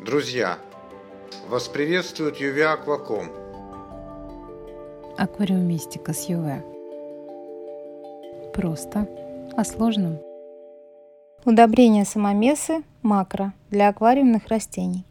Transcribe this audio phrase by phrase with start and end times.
[0.00, 0.58] Друзья,
[1.48, 3.26] вас приветствует UV Акваком.
[5.16, 6.62] Аквариумистика с ЮВ.
[8.54, 9.08] Просто
[9.56, 10.20] о сложном.
[11.44, 15.04] Удобрения самомесы макро для аквариумных растений.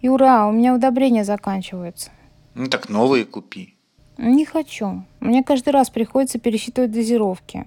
[0.00, 2.12] Юра, у меня удобрения заканчиваются.
[2.54, 3.74] Ну так новые купи.
[4.18, 5.02] Не хочу.
[5.18, 7.66] Мне каждый раз приходится пересчитывать дозировки.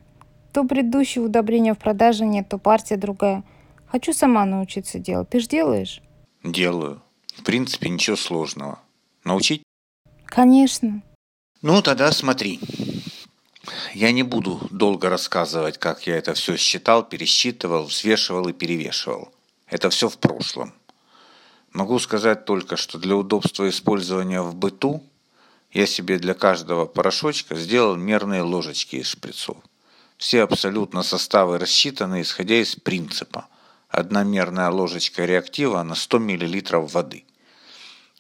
[0.54, 3.44] То предыдущего удобрения в продаже нет, то партия другая.
[3.92, 5.30] Хочу сама научиться делать.
[5.30, 6.02] Ты ж делаешь?
[6.44, 7.02] Делаю.
[7.36, 8.80] В принципе, ничего сложного.
[9.24, 9.64] Научить?
[10.26, 11.02] Конечно.
[11.62, 12.60] Ну, тогда смотри.
[13.94, 19.32] Я не буду долго рассказывать, как я это все считал, пересчитывал, взвешивал и перевешивал.
[19.68, 20.74] Это все в прошлом.
[21.74, 25.04] Могу сказать только, что для удобства использования в быту
[25.72, 29.58] я себе для каждого порошочка сделал мерные ложечки из шприцов.
[30.18, 33.48] Все абсолютно составы рассчитаны, исходя из принципа.
[33.90, 37.26] Одна мерная ложечка реактива на 100 мл воды.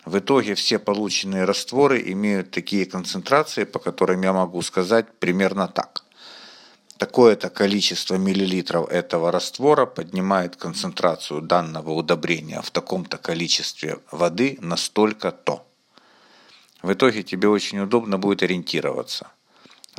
[0.03, 6.03] В итоге все полученные растворы имеют такие концентрации, по которым я могу сказать примерно так.
[6.97, 15.65] Такое-то количество миллилитров этого раствора поднимает концентрацию данного удобрения в таком-то количестве воды на столько-то.
[16.81, 19.31] В итоге тебе очень удобно будет ориентироваться–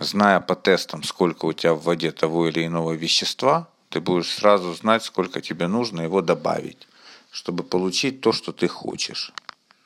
[0.00, 4.72] Зная по тестам, сколько у тебя в воде того или иного вещества, ты будешь сразу
[4.72, 6.88] знать, сколько тебе нужно его добавить,
[7.30, 9.32] чтобы получить то, что ты хочешь.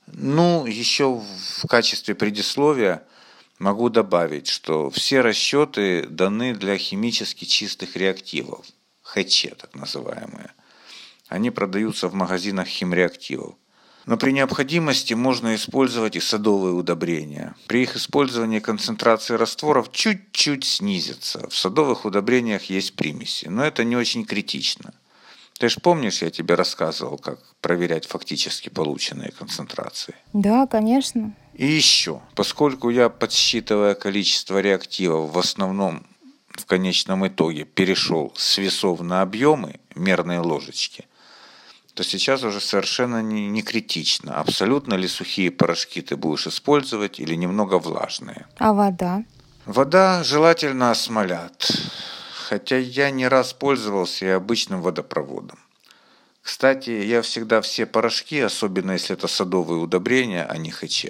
[0.06, 3.02] Ну, еще в качестве предисловия
[3.58, 8.66] могу добавить, что все расчеты даны для химически чистых реактивов,
[9.02, 10.52] ХЧ так называемые.
[11.28, 13.54] Они продаются в магазинах химреактивов.
[14.06, 17.54] Но при необходимости можно использовать и садовые удобрения.
[17.66, 21.48] При их использовании концентрация растворов чуть-чуть снизится.
[21.48, 24.92] В садовых удобрениях есть примеси, но это не очень критично.
[25.58, 30.14] Ты же помнишь, я тебе рассказывал, как проверять фактически полученные концентрации?
[30.32, 31.34] Да, конечно.
[31.54, 36.04] И еще, поскольку я, подсчитывая количество реактивов, в основном
[36.50, 41.06] в конечном итоге перешел с весов на объемы мерной ложечки–
[41.94, 47.36] то сейчас уже совершенно не, не критично, абсолютно ли сухие порошки ты будешь использовать или
[47.36, 48.46] немного влажные.
[48.58, 49.24] А вода?
[49.64, 51.70] Вода желательно осмолят,
[52.48, 55.58] хотя я не раз пользовался и обычным водопроводом.
[56.42, 61.06] Кстати, я всегда все порошки, особенно если это садовые удобрения, а не ХЧ,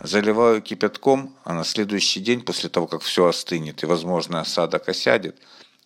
[0.00, 5.38] заливаю кипятком, а на следующий день, после того, как все остынет и, возможно, осадок осядет,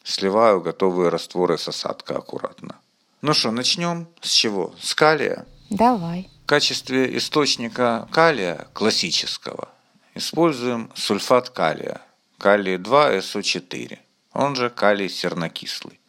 [0.03, 2.81] сливаю готовые растворы с осадка аккуратно.
[3.23, 4.75] Ну что, начнем с чего?
[4.81, 5.45] С калия?
[5.69, 6.31] Давай.
[6.45, 9.69] В качестве источника калия классического
[10.15, 12.01] используем сульфат калия,
[12.39, 13.99] калий-2СО4,
[14.33, 16.01] он же калий сернокислый.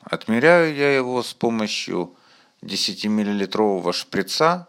[0.00, 2.14] Отмеряю я его с помощью
[2.62, 4.68] 10-миллилитрового шприца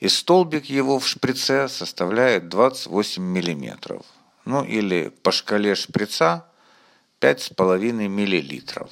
[0.00, 4.02] и столбик его в шприце составляет 28 мм.
[4.44, 6.46] Ну или по шкале шприца
[7.20, 8.88] 5,5 мл.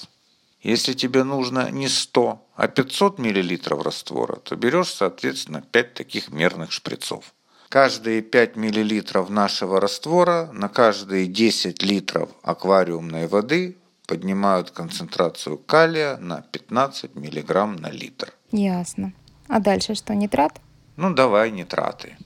[0.62, 6.72] Если тебе нужно не 100, а 500 мл раствора, то берешь, соответственно, 5 таких мерных
[6.72, 7.32] шприцов.
[7.68, 16.42] Каждые 5 мл нашего раствора на каждые 10 литров аквариумной воды поднимают концентрацию калия на
[16.42, 18.32] 15 мг на литр.
[18.50, 19.12] Ясно.
[19.48, 20.60] А дальше что, нитрат?
[20.96, 22.16] Ну, давай нитраты.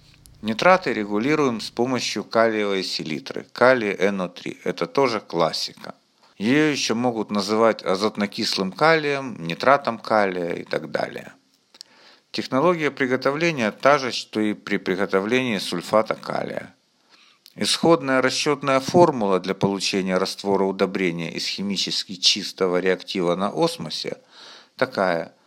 [0.43, 4.59] Нитраты регулируем с помощью калиевой селитры, калий НО3.
[4.63, 5.97] Это тоже классика.
[6.39, 11.33] Ее еще могут называть азотно-кислым калием, нитратом калия и так далее.
[12.31, 16.73] Технология приготовления та же, что и при приготовлении сульфата калия.
[17.57, 24.19] Исходная расчетная формула для получения раствора удобрения из химически чистого реактива на осмосе
[24.77, 25.35] такая–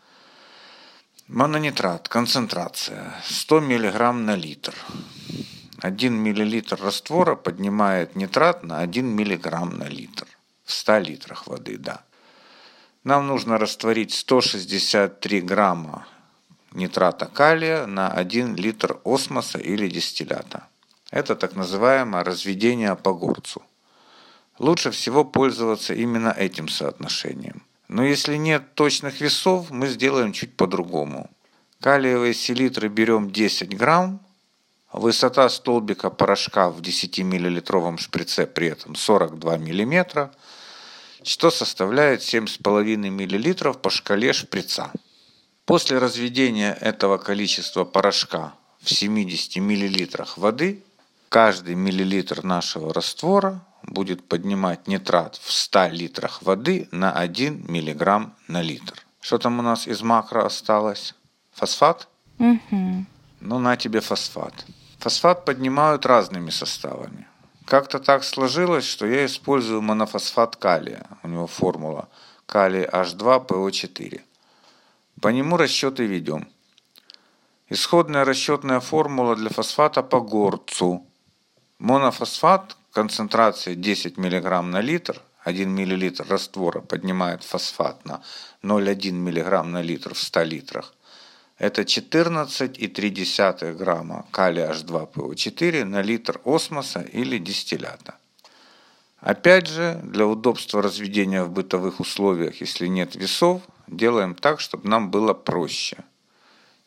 [1.28, 4.76] Мононитрат, концентрация 100 мг на литр.
[5.82, 10.28] 1 мл раствора поднимает нитрат на 1 мг на литр.
[10.66, 12.04] В 100 литрах воды, да.
[13.06, 16.06] Нам нужно растворить 163 грамма
[16.74, 20.68] нитрата калия на 1 литр осмоса или дистиллята.
[21.10, 23.62] Это так называемое разведение по горцу.
[24.60, 31.30] Лучше всего пользоваться именно этим соотношением– но если нет точных весов, мы сделаем чуть по-другому.
[31.82, 34.22] Калиевые селитры берем 10 грамм,
[34.92, 40.34] высота столбика порошка в 10 миллилитровом шприце при этом 42 миллиметра,
[41.24, 44.92] что составляет 7,5 миллилитров по шкале шприца.
[45.66, 50.84] После разведения этого количества порошка в 70 миллилитрах воды
[51.30, 58.62] каждый миллилитр нашего раствора будет поднимать нитрат в 100 литрах воды на 1 миллиграмм на
[58.62, 59.06] литр.
[59.22, 61.16] Что там у нас из макро осталось?
[61.54, 62.08] Фосфат?
[62.40, 63.06] Угу.
[63.42, 64.66] Ну, на тебе фосфат.
[64.98, 67.28] Фосфат поднимают разными составами.
[67.66, 71.06] Как-то так сложилось, что я использую монофосфат калия.
[71.24, 72.10] У него формула
[72.46, 74.22] калий H2PO4.
[75.22, 76.48] По нему расчеты ведем.
[77.70, 81.06] Исходная расчетная формула для фосфата по горцу.
[81.80, 88.22] Монофосфат концентрация 10 мг на литр, 1 мл раствора поднимает фосфат на
[88.64, 90.94] 0,1 мг на литр в 100 литрах.
[91.58, 98.16] Это 14,3 грамма калия H2PO4 на литр осмоса или дистиллята.
[99.20, 105.12] Опять же, для удобства разведения в бытовых условиях, если нет весов, делаем так, чтобы нам
[105.12, 105.98] было проще.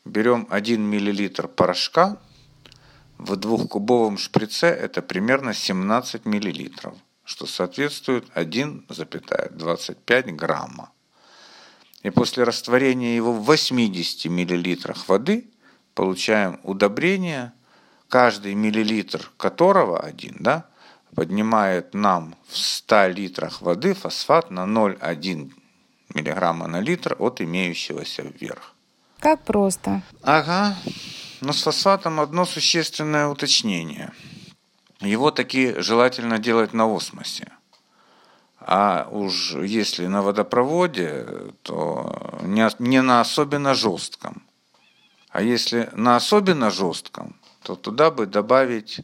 [0.05, 2.19] Берем 1 мл порошка,
[3.19, 10.93] в двухкубовом шприце это примерно 17 мл, что соответствует 1,25 грамма.
[12.03, 15.51] И после растворения его в 80 мл воды
[15.95, 17.53] получаем удобрение,
[18.09, 20.67] каждый миллилитр которого один, да,
[21.15, 25.51] поднимает нам в 100 литрах воды фосфат на 0,1
[26.15, 28.75] мг на литр от имеющегося вверх.
[29.19, 30.03] Как просто.
[30.23, 30.77] Ага,
[31.41, 34.13] но с фосфатом одно существенное уточнение.
[35.01, 37.53] Его таки желательно делать на осмосе.
[38.59, 41.27] А уж если на водопроводе,
[41.63, 44.43] то не на особенно жестком.
[45.31, 49.01] А если на особенно жестком, то туда бы добавить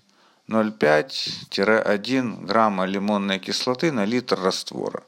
[0.49, 5.05] 0,5-1 грамма лимонной кислоты на литр раствора.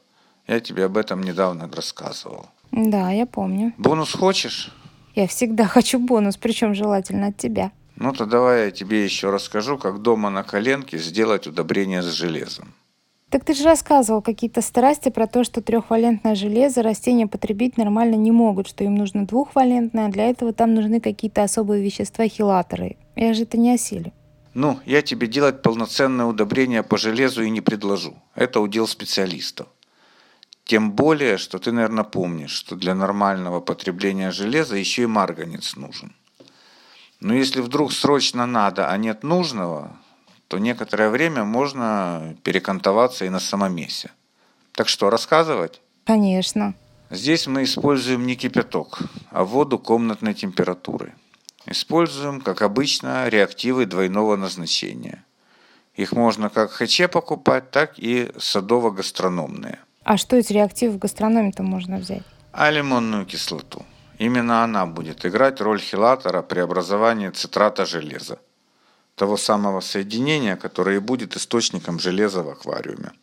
[0.47, 2.49] Я тебе об этом недавно рассказывал.
[2.71, 3.73] Да, я помню.
[3.77, 4.71] Бонус хочешь?
[5.15, 7.71] Я всегда хочу бонус, причем желательно от тебя.
[7.95, 12.73] Ну то давай я тебе еще расскажу, как дома на коленке сделать удобрение с железом.
[13.29, 18.31] Так ты же рассказывал какие-то страсти про то, что трехвалентное железо растения потребить нормально не
[18.31, 22.97] могут, что им нужно двухвалентное, а для этого там нужны какие-то особые вещества, хилаторы.
[23.15, 24.13] Я же это не осилю.
[24.53, 28.15] Ну, я тебе делать полноценное удобрение по железу и не предложу.
[28.35, 29.67] Это удел специалистов.
[30.65, 36.15] Тем более, что ты, наверное, помнишь, что для нормального потребления железа еще и марганец нужен.
[37.19, 39.95] Но если вдруг срочно надо, а нет нужного,
[40.47, 44.11] то некоторое время можно перекантоваться и на самомесе.
[44.71, 45.81] Так что, рассказывать?
[46.03, 46.73] Конечно.
[47.11, 51.13] Здесь мы используем не кипяток, а воду комнатной температуры.
[51.67, 55.23] Используем, как обычно, реактивы двойного назначения.
[55.93, 59.77] Их можно как ХЧ покупать, так и садово-гастрономные.
[60.05, 62.21] А что из реактивов в гастрономе-то можно взять?
[62.51, 63.83] А лимонную кислоту.
[64.19, 68.37] Именно она будет играть роль хилатора при образовании цитрата железа.
[69.15, 73.13] Того самого соединения, которое и будет источником железа в аквариуме.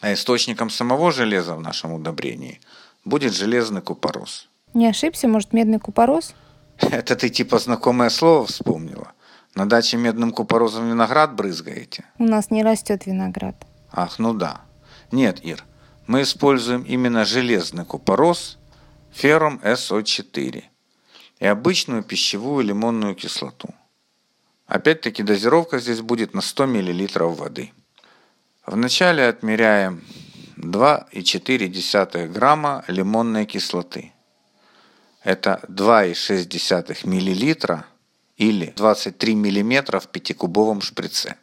[0.00, 2.60] А источником самого железа в нашем удобрении
[3.06, 4.48] будет железный купорос.
[4.74, 6.34] Не ошибся, может, медный купорос?
[6.78, 9.12] Это ты типа знакомое слово вспомнила?
[9.54, 12.04] На даче медным купоросом виноград брызгаете?
[12.18, 13.56] У нас не растет виноград.
[13.90, 14.60] Ах, ну да.
[15.10, 15.64] Нет, Ир,
[16.08, 18.58] мы используем именно железный купорос
[19.12, 20.64] феррум СО4
[21.38, 23.68] и обычную пищевую лимонную кислоту.
[24.66, 27.72] Опять-таки дозировка здесь будет на 100 мл воды.
[28.66, 30.02] Вначале отмеряем
[30.56, 34.12] 2,4 грамма лимонной кислоты.
[35.22, 37.84] Это 2,6 мл
[38.38, 41.36] или 23 мм в пятикубовом шприце.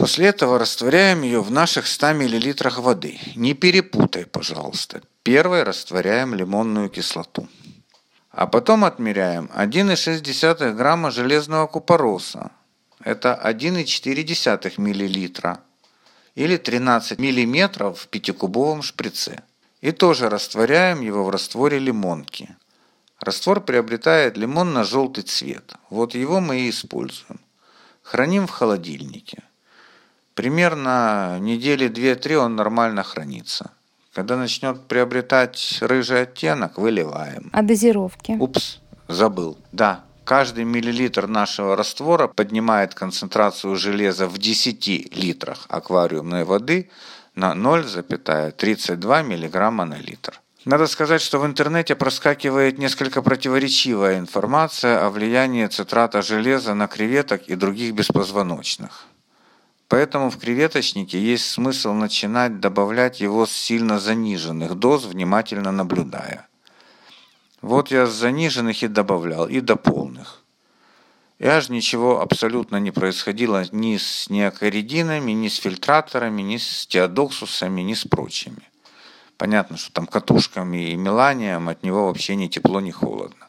[0.00, 3.20] После этого растворяем ее в наших 100 мл воды.
[3.36, 5.02] Не перепутай, пожалуйста.
[5.22, 7.46] Первой растворяем лимонную кислоту.
[8.30, 12.50] А потом отмеряем 1,6 грамма железного купороса.
[13.04, 15.58] Это 1,4 мл
[16.34, 19.42] или 13 мм в пятикубовом шприце.
[19.82, 22.56] И тоже растворяем его в растворе лимонки.
[23.18, 25.74] Раствор приобретает лимонно-желтый цвет.
[25.90, 27.38] Вот его мы и используем.
[28.02, 29.42] Храним в холодильнике.
[30.40, 33.72] Примерно недели 2-3 он нормально хранится.
[34.14, 37.50] Когда начнет приобретать рыжий оттенок, выливаем.
[37.52, 38.38] А дозировки?
[38.40, 39.58] Упс, забыл.
[39.72, 46.88] Да, каждый миллилитр нашего раствора поднимает концентрацию железа в 10 литрах аквариумной воды
[47.34, 50.40] на 0,32 мг на литр.
[50.64, 57.42] Надо сказать, что в интернете проскакивает несколько противоречивая информация о влиянии цитрата железа на креветок
[57.48, 59.06] и других беспозвоночных.
[59.90, 66.46] Поэтому в креветочнике есть смысл начинать добавлять его с сильно заниженных доз, внимательно наблюдая.
[67.60, 70.44] Вот я с заниженных и добавлял, и до полных.
[71.40, 77.80] И аж ничего абсолютно не происходило ни с неокоридинами, ни с фильтраторами, ни с теодоксусами,
[77.80, 78.62] ни с прочими.
[79.38, 83.48] Понятно, что там катушками и меланием от него вообще ни тепло, ни холодно.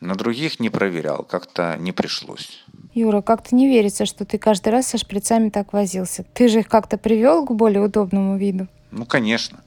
[0.00, 2.62] На других не проверял, как-то не пришлось.
[2.96, 6.24] Юра, как-то не верится, что ты каждый раз со шприцами так возился.
[6.32, 8.68] Ты же их как-то привел к более удобному виду?
[8.90, 9.62] Ну, конечно.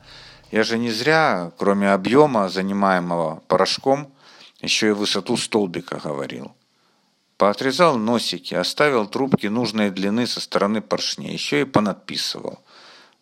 [0.51, 4.11] Я же не зря, кроме объема, занимаемого порошком,
[4.61, 6.53] еще и высоту столбика говорил.
[7.37, 12.57] Поотрезал носики, оставил трубки нужной длины со стороны поршней, еще и понадписывал.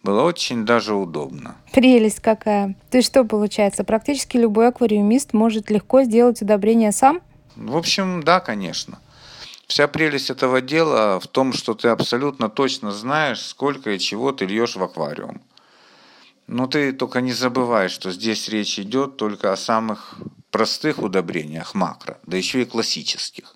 [0.04, 1.58] Было очень даже удобно.
[1.74, 2.76] Прелесть какая.
[2.90, 7.20] Ты что, получается, практически любой аквариумист может легко сделать удобрение сам?
[7.58, 9.00] В общем, да, конечно.
[9.68, 14.46] Вся прелесть этого дела в том, что ты абсолютно точно знаешь, сколько и чего ты
[14.46, 15.42] льешь в аквариум.
[16.48, 20.16] Но ты только не забывай, что здесь речь идет только о самых
[20.52, 23.56] простых удобрениях макро, да еще и классических.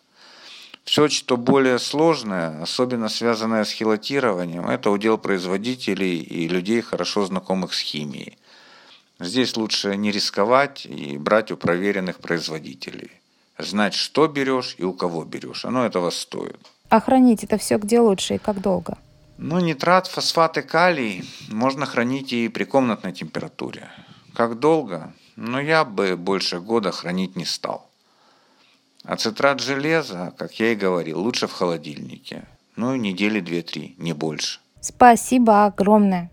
[0.84, 7.74] Все, что более сложное, особенно связанное с хилотированием, это удел производителей и людей, хорошо знакомых
[7.74, 8.38] с химией.
[9.20, 13.21] Здесь лучше не рисковать и брать у проверенных производителей.
[13.62, 15.66] Знать, что берешь и у кого берешь.
[15.66, 16.60] Оно этого стоит.
[16.90, 18.98] А хранить это все где лучше и как долго?
[19.38, 23.90] Ну, нитрат, фосфат и калий можно хранить и при комнатной температуре.
[24.36, 25.14] Как долго?
[25.36, 27.90] Но ну, я бы больше года хранить не стал.
[29.04, 32.44] Ацитрат железа, как я и говорил, лучше в холодильнике.
[32.76, 34.60] Ну недели две-три, не больше.
[34.80, 36.30] Спасибо огромное.